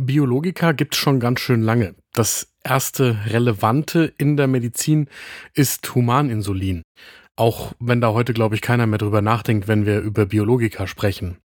[0.00, 1.96] Biologika gibt es schon ganz schön lange.
[2.12, 5.08] Das erste relevante in der Medizin
[5.54, 6.82] ist Humaninsulin.
[7.34, 11.38] Auch wenn da heute, glaube ich, keiner mehr drüber nachdenkt, wenn wir über Biologika sprechen.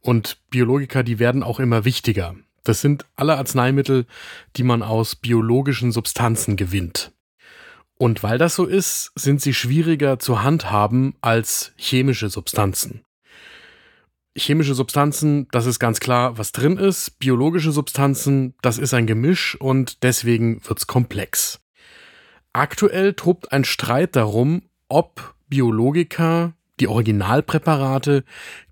[0.00, 2.36] Und Biologika, die werden auch immer wichtiger.
[2.62, 4.06] Das sind alle Arzneimittel,
[4.54, 7.12] die man aus biologischen Substanzen gewinnt.
[7.98, 13.02] Und weil das so ist, sind sie schwieriger zu handhaben als chemische Substanzen.
[14.36, 17.18] Chemische Substanzen, das ist ganz klar, was drin ist.
[17.18, 21.60] Biologische Substanzen, das ist ein Gemisch und deswegen wird's komplex.
[22.52, 28.24] Aktuell tobt ein Streit darum, ob Biologika, die Originalpräparate,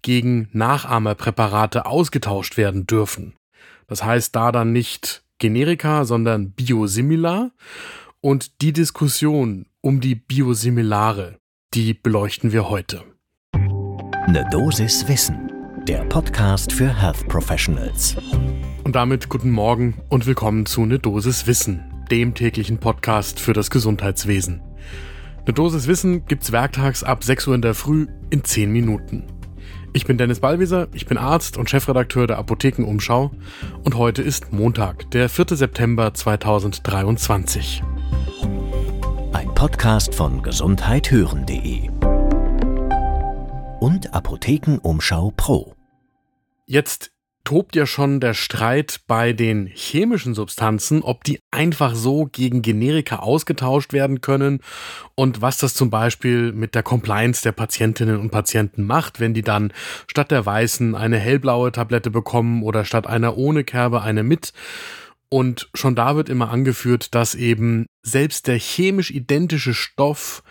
[0.03, 3.35] gegen Nachahmerpräparate ausgetauscht werden dürfen.
[3.89, 7.51] Das heißt da dann nicht Generika, sondern Biosimilar.
[8.21, 11.39] Und die Diskussion um die Biosimilare,
[11.75, 13.05] die beleuchten wir heute.
[14.31, 15.51] Ne Dosis Wissen
[15.89, 18.15] der Podcast für Health Professionals.
[18.85, 23.71] Und damit guten Morgen und willkommen zu Ne Dosis Wissen, dem täglichen Podcast für das
[23.71, 24.61] Gesundheitswesen.
[25.47, 29.25] Ne Dosis Wissen gibt's werktags ab 6 Uhr in der Früh in 10 Minuten.
[29.95, 33.31] Ich bin Dennis Ballwieser, ich bin Arzt und Chefredakteur der Apothekenumschau
[33.83, 35.57] und heute ist Montag, der 4.
[35.57, 37.83] September 2023.
[39.33, 41.98] Ein Podcast von gesundheithören.de
[43.81, 45.75] und Apothekenumschau Pro.
[46.67, 47.13] Jetzt
[47.45, 53.21] tobt ja schon der Streit bei den chemischen Substanzen, ob die einfach so gegen Generika
[53.21, 54.61] ausgetauscht werden können
[55.15, 59.43] und was das zum Beispiel mit der Compliance der Patientinnen und Patienten macht, wenn die
[59.43, 59.73] dann
[60.09, 64.53] statt der weißen eine hellblaue Tablette bekommen oder statt einer ohne Kerbe eine mit.
[65.31, 70.43] Und schon da wird immer angeführt, dass eben selbst der chemisch identische Stoff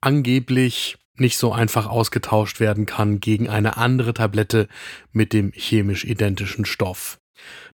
[0.00, 4.68] angeblich nicht so einfach ausgetauscht werden kann gegen eine andere Tablette
[5.12, 7.18] mit dem chemisch identischen Stoff.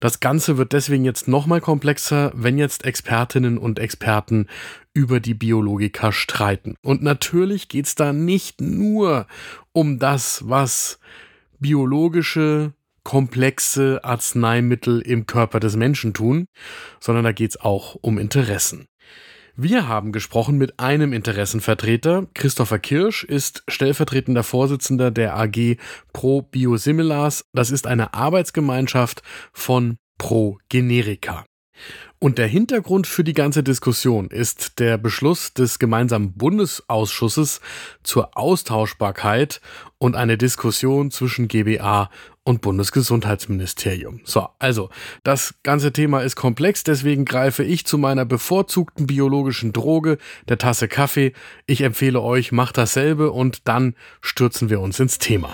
[0.00, 4.48] Das Ganze wird deswegen jetzt nochmal komplexer, wenn jetzt Expertinnen und Experten
[4.92, 6.74] über die Biologika streiten.
[6.82, 9.26] Und natürlich geht es da nicht nur
[9.72, 10.98] um das, was
[11.58, 12.72] biologische,
[13.04, 16.46] komplexe Arzneimittel im Körper des Menschen tun,
[17.00, 18.86] sondern da geht es auch um Interessen.
[19.54, 22.26] Wir haben gesprochen mit einem Interessenvertreter.
[22.32, 25.76] Christopher Kirsch ist stellvertretender Vorsitzender der AG
[26.14, 27.44] Pro Biosimilars.
[27.52, 31.44] Das ist eine Arbeitsgemeinschaft von Pro Generika.
[32.18, 37.60] Und der Hintergrund für die ganze Diskussion ist der Beschluss des gemeinsamen Bundesausschusses
[38.04, 39.60] zur Austauschbarkeit
[39.98, 42.10] und eine Diskussion zwischen GBA
[42.44, 44.20] und Bundesgesundheitsministerium.
[44.24, 44.90] So, also,
[45.24, 50.18] das ganze Thema ist komplex, deswegen greife ich zu meiner bevorzugten biologischen Droge,
[50.48, 51.32] der Tasse Kaffee.
[51.66, 55.50] Ich empfehle euch, macht dasselbe und dann stürzen wir uns ins Thema.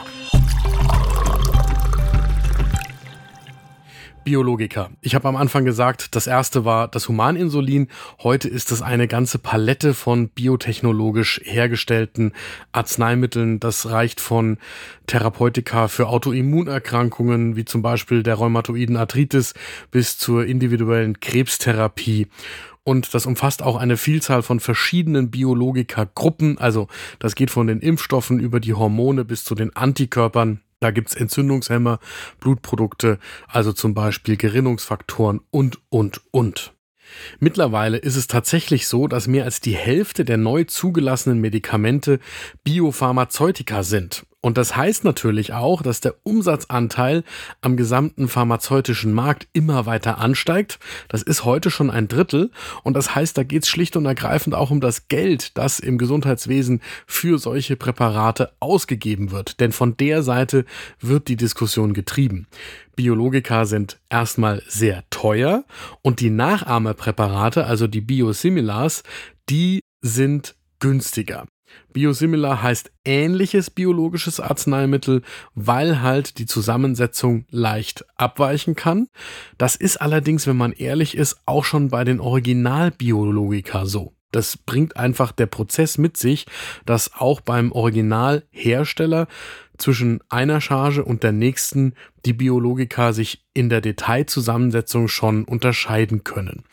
[4.28, 4.90] Biologiker.
[5.00, 7.88] Ich habe am Anfang gesagt, das erste war das Humaninsulin.
[8.22, 12.32] Heute ist es eine ganze Palette von biotechnologisch hergestellten
[12.72, 13.58] Arzneimitteln.
[13.58, 14.58] Das reicht von
[15.06, 19.54] Therapeutika für Autoimmunerkrankungen, wie zum Beispiel der rheumatoiden Arthritis,
[19.90, 22.26] bis zur individuellen Krebstherapie.
[22.84, 26.58] Und das umfasst auch eine Vielzahl von verschiedenen Biologika-Gruppen.
[26.58, 26.86] Also
[27.18, 30.60] das geht von den Impfstoffen über die Hormone bis zu den Antikörpern.
[30.80, 31.98] Da gibt's Entzündungshemmer,
[32.40, 33.18] Blutprodukte,
[33.48, 36.74] also zum Beispiel Gerinnungsfaktoren und, und, und.
[37.40, 42.20] Mittlerweile ist es tatsächlich so, dass mehr als die Hälfte der neu zugelassenen Medikamente
[42.64, 44.26] Biopharmazeutika sind.
[44.40, 47.24] Und das heißt natürlich auch, dass der Umsatzanteil
[47.60, 50.78] am gesamten pharmazeutischen Markt immer weiter ansteigt.
[51.08, 52.52] Das ist heute schon ein Drittel.
[52.84, 55.98] Und das heißt, da geht es schlicht und ergreifend auch um das Geld, das im
[55.98, 59.58] Gesundheitswesen für solche Präparate ausgegeben wird.
[59.58, 60.64] Denn von der Seite
[61.00, 62.46] wird die Diskussion getrieben.
[62.94, 65.64] Biologika sind erstmal sehr teuer
[66.02, 69.02] und die Nachahmerpräparate, also die Biosimilars,
[69.48, 71.46] die sind günstiger.
[71.92, 75.22] Biosimilar heißt ähnliches biologisches Arzneimittel,
[75.54, 79.08] weil halt die Zusammensetzung leicht abweichen kann.
[79.56, 84.14] Das ist allerdings, wenn man ehrlich ist, auch schon bei den Originalbiologika so.
[84.30, 86.46] Das bringt einfach der Prozess mit sich,
[86.84, 89.26] dass auch beim Originalhersteller
[89.78, 91.94] zwischen einer Charge und der nächsten
[92.26, 96.64] die Biologika sich in der Detailzusammensetzung schon unterscheiden können.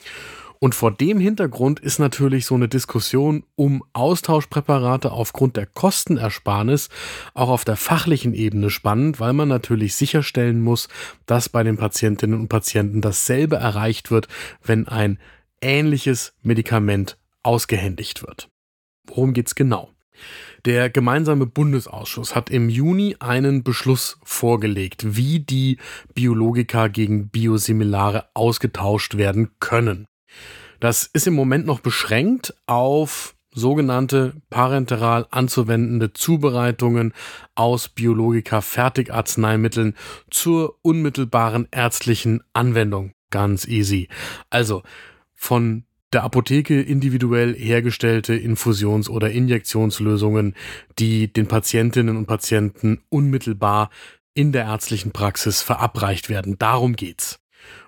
[0.66, 6.90] Und vor dem Hintergrund ist natürlich so eine Diskussion um Austauschpräparate aufgrund der Kostenersparnis
[7.36, 10.88] auch auf der fachlichen Ebene spannend, weil man natürlich sicherstellen muss,
[11.28, 14.28] dass bei den Patientinnen und Patienten dasselbe erreicht wird,
[14.64, 15.20] wenn ein
[15.62, 18.50] ähnliches Medikament ausgehändigt wird.
[19.06, 19.92] Worum geht's genau?
[20.66, 25.78] Der gemeinsame Bundesausschuss hat im Juni einen Beschluss vorgelegt, wie die
[26.16, 30.08] Biologika gegen Biosimilare ausgetauscht werden können.
[30.80, 37.14] Das ist im Moment noch beschränkt auf sogenannte parenteral anzuwendende Zubereitungen
[37.56, 39.96] aus Biologika Fertigarzneimitteln
[40.30, 43.14] zur unmittelbaren ärztlichen Anwendung.
[43.32, 44.10] Ganz easy.
[44.50, 44.84] Also
[45.34, 50.54] von der Apotheke individuell hergestellte Infusions- oder Injektionslösungen,
[51.00, 53.90] die den Patientinnen und Patienten unmittelbar
[54.34, 56.58] in der ärztlichen Praxis verabreicht werden.
[56.58, 57.40] Darum geht's.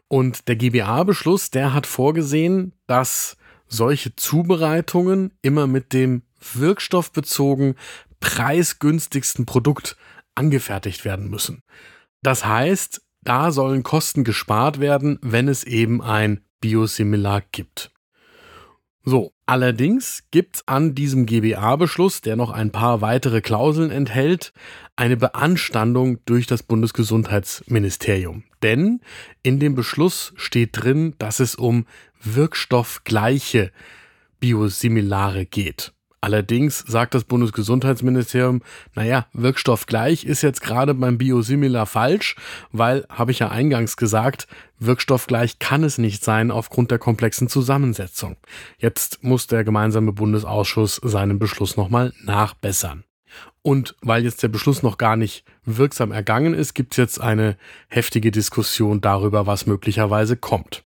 [0.07, 3.37] Und der GBA-Beschluss, der hat vorgesehen, dass
[3.67, 6.23] solche Zubereitungen immer mit dem
[6.53, 7.75] wirkstoffbezogen
[8.19, 9.97] preisgünstigsten Produkt
[10.35, 11.63] angefertigt werden müssen.
[12.21, 17.91] Das heißt, da sollen Kosten gespart werden, wenn es eben ein Biosimilar gibt.
[19.03, 24.53] So, allerdings gibt es an diesem GBA-Beschluss, der noch ein paar weitere Klauseln enthält,
[24.95, 28.43] eine Beanstandung durch das Bundesgesundheitsministerium.
[28.63, 29.01] Denn
[29.43, 31.85] in dem Beschluss steht drin, dass es um
[32.21, 33.71] wirkstoffgleiche
[34.39, 35.93] Biosimilare geht.
[36.19, 38.61] Allerdings sagt das Bundesgesundheitsministerium,
[38.95, 42.35] naja, wirkstoffgleich ist jetzt gerade beim Biosimilar falsch,
[42.71, 44.47] weil, habe ich ja eingangs gesagt,
[44.79, 48.35] wirkstoffgleich kann es nicht sein aufgrund der komplexen Zusammensetzung.
[48.79, 53.03] Jetzt muss der gemeinsame Bundesausschuss seinen Beschluss nochmal nachbessern.
[53.67, 57.57] Und weil jetzt der Beschluss noch gar nicht wirksam ergangen ist, gibt es jetzt eine
[57.89, 60.85] heftige Diskussion darüber, was möglicherweise kommt.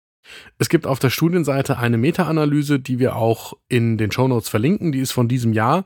[0.56, 5.00] Es gibt auf der Studienseite eine Meta-Analyse, die wir auch in den Shownotes verlinken, die
[5.00, 5.84] ist von diesem Jahr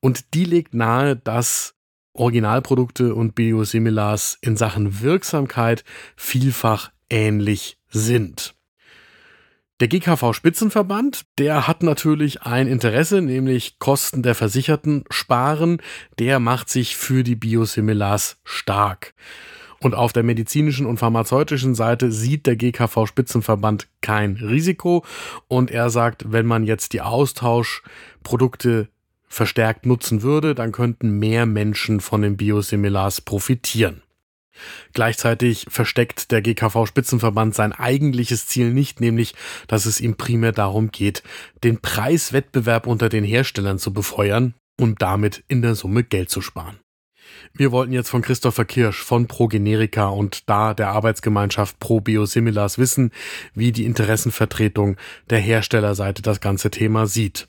[0.00, 1.76] und die legt nahe, dass
[2.14, 5.84] Originalprodukte und Biosimilars in Sachen Wirksamkeit
[6.16, 8.56] vielfach ähnlich sind.
[9.84, 15.76] Der GKV Spitzenverband, der hat natürlich ein Interesse, nämlich Kosten der Versicherten sparen,
[16.18, 19.12] der macht sich für die Biosimilars stark.
[19.80, 25.04] Und auf der medizinischen und pharmazeutischen Seite sieht der GKV Spitzenverband kein Risiko.
[25.48, 28.88] Und er sagt, wenn man jetzt die Austauschprodukte
[29.28, 34.03] verstärkt nutzen würde, dann könnten mehr Menschen von den Biosimilars profitieren.
[34.92, 39.34] Gleichzeitig versteckt der GKV Spitzenverband sein eigentliches Ziel nicht, nämlich,
[39.66, 41.22] dass es ihm primär darum geht,
[41.62, 46.78] den Preiswettbewerb unter den Herstellern zu befeuern und damit in der Summe Geld zu sparen.
[47.52, 53.10] Wir wollten jetzt von Christopher Kirsch von ProGenerika und da der Arbeitsgemeinschaft Pro Biosimilars wissen,
[53.54, 54.96] wie die Interessenvertretung
[55.30, 57.48] der Herstellerseite das ganze Thema sieht.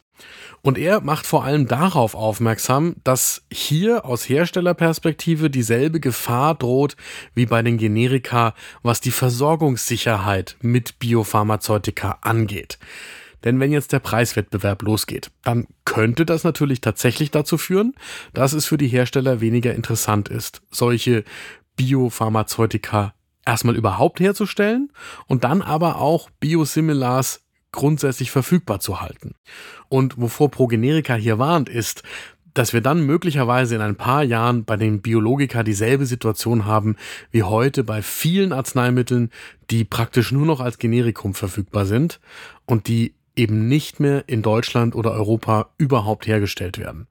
[0.61, 6.95] Und er macht vor allem darauf aufmerksam, dass hier aus Herstellerperspektive dieselbe Gefahr droht
[7.33, 12.79] wie bei den Generika, was die Versorgungssicherheit mit Biopharmazeutika angeht.
[13.43, 17.93] Denn wenn jetzt der Preiswettbewerb losgeht, dann könnte das natürlich tatsächlich dazu führen,
[18.33, 21.23] dass es für die Hersteller weniger interessant ist, solche
[21.75, 23.13] Biopharmazeutika
[23.45, 24.91] erstmal überhaupt herzustellen
[25.27, 27.44] und dann aber auch Biosimilars
[27.75, 29.35] grundsätzlich verfügbar zu halten.
[29.89, 32.03] Und wovor Progenerika hier warnt, ist,
[32.55, 36.95] dass wir dann möglicherweise in ein paar Jahren bei den Biologika dieselbe Situation haben
[37.31, 39.29] wie heute bei vielen Arzneimitteln,
[39.69, 42.19] die praktisch nur noch als Generikum verfügbar sind
[42.65, 47.07] und die eben nicht mehr in Deutschland oder Europa überhaupt hergestellt werden.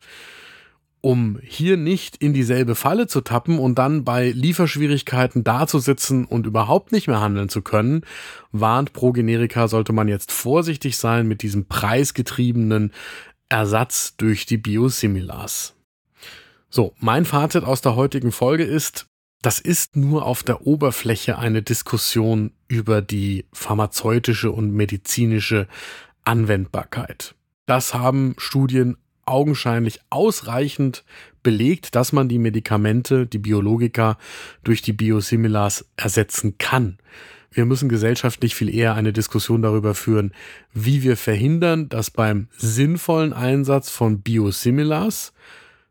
[1.04, 6.92] Um hier nicht in dieselbe Falle zu tappen und dann bei Lieferschwierigkeiten dazusitzen und überhaupt
[6.92, 8.06] nicht mehr handeln zu können,
[8.52, 12.90] warnt Progenerika, sollte man jetzt vorsichtig sein mit diesem preisgetriebenen
[13.50, 15.74] Ersatz durch die Biosimilars.
[16.70, 19.04] So, mein Fazit aus der heutigen Folge ist,
[19.42, 25.68] das ist nur auf der Oberfläche eine Diskussion über die pharmazeutische und medizinische
[26.24, 27.34] Anwendbarkeit.
[27.66, 31.04] Das haben Studien augenscheinlich ausreichend
[31.42, 34.18] belegt, dass man die Medikamente, die Biologika
[34.64, 36.98] durch die Biosimilars ersetzen kann.
[37.52, 40.32] Wir müssen gesellschaftlich viel eher eine Diskussion darüber führen,
[40.72, 45.32] wie wir verhindern, dass beim sinnvollen Einsatz von Biosimilars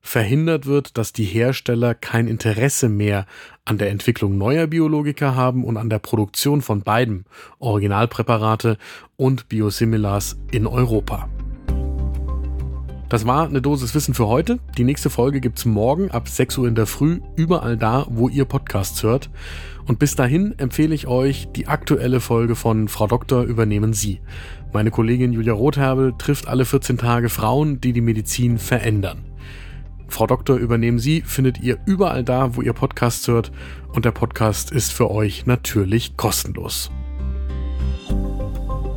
[0.01, 3.25] verhindert wird, dass die Hersteller kein Interesse mehr
[3.63, 7.23] an der Entwicklung neuer Biologika haben und an der Produktion von beiden
[7.59, 8.77] Originalpräparate
[9.15, 11.29] und Biosimilars in Europa.
[13.13, 14.57] Das war eine Dosis Wissen für heute.
[14.75, 18.27] Die nächste Folge gibt es morgen ab 6 Uhr in der Früh, überall da, wo
[18.27, 19.29] ihr Podcasts hört.
[19.85, 24.19] Und bis dahin empfehle ich euch die aktuelle Folge von Frau Doktor übernehmen Sie.
[24.73, 29.19] Meine Kollegin Julia Rotherbel trifft alle 14 Tage Frauen, die die Medizin verändern.
[30.07, 33.51] Frau Doktor übernehmen Sie findet ihr überall da, wo ihr Podcasts hört
[33.93, 36.89] und der Podcast ist für euch natürlich kostenlos.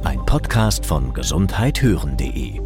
[0.04, 2.65] Ein Podcast von gesundheithören.de